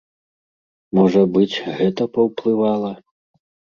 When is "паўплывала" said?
2.19-2.91